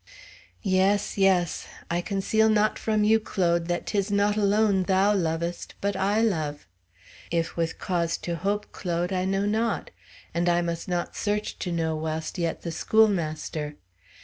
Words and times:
"Yes, 0.63 1.15
yes; 1.15 1.67
I 1.91 2.01
conceal 2.01 2.49
not 2.49 2.79
from 2.79 3.03
you, 3.03 3.19
Claude, 3.19 3.67
that 3.67 3.85
'tis 3.85 4.09
not 4.09 4.35
alone 4.35 4.81
'thou 4.81 5.13
lovest,' 5.13 5.75
but 5.79 5.95
'I 5.95 6.21
love'! 6.23 6.65
If 7.29 7.55
with 7.55 7.77
cause 7.77 8.17
to 8.25 8.35
hope, 8.37 8.71
Claude, 8.71 9.13
I 9.13 9.25
know 9.25 9.45
not. 9.45 9.91
And 10.33 10.49
I 10.49 10.61
must 10.63 10.87
not 10.87 11.15
search 11.15 11.59
to 11.59 11.71
know 11.71 11.95
whilst 11.95 12.39
yet 12.39 12.63
the 12.63 12.71
schoolmaster. 12.71 13.75